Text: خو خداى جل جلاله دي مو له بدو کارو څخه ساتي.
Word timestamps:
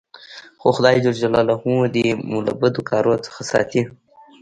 خو 0.61 0.67
خداى 0.75 0.95
جل 1.03 1.15
جلاله 1.21 1.55
دي 1.95 2.05
مو 2.29 2.37
له 2.45 2.53
بدو 2.61 2.81
کارو 2.89 3.13
څخه 3.25 3.41
ساتي. 3.51 3.81